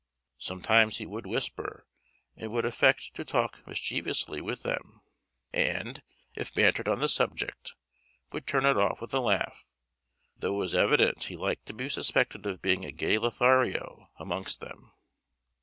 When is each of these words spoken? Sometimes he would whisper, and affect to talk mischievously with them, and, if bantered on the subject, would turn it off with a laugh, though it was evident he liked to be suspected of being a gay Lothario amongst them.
Sometimes 0.39 0.97
he 0.97 1.05
would 1.05 1.27
whisper, 1.27 1.85
and 2.35 2.57
affect 2.65 3.13
to 3.13 3.23
talk 3.23 3.61
mischievously 3.67 4.41
with 4.41 4.63
them, 4.63 5.01
and, 5.53 6.01
if 6.35 6.51
bantered 6.55 6.87
on 6.87 6.97
the 7.01 7.07
subject, 7.07 7.75
would 8.31 8.47
turn 8.47 8.65
it 8.65 8.77
off 8.77 8.99
with 8.99 9.13
a 9.13 9.21
laugh, 9.21 9.67
though 10.35 10.55
it 10.55 10.57
was 10.57 10.73
evident 10.73 11.25
he 11.25 11.35
liked 11.35 11.67
to 11.67 11.73
be 11.73 11.87
suspected 11.87 12.47
of 12.47 12.63
being 12.63 12.83
a 12.83 12.91
gay 12.91 13.19
Lothario 13.19 14.09
amongst 14.17 14.59
them. 14.59 14.91